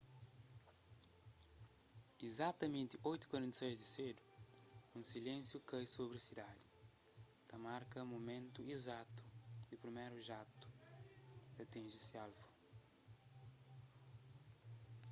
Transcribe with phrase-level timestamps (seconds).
[2.27, 4.21] izatamenti 8:46 di sedu
[4.95, 6.65] un silénsiu kai sobri sidadi
[7.47, 9.23] ta marka mumentu izatu
[9.67, 10.67] ki priméru jatu
[11.61, 12.45] atinji se alvu